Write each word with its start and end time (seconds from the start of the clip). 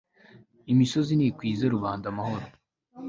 imisozi 0.71 1.11
nikwize 1.15 1.65
rubanda 1.73 2.05
amahoro 2.11 2.45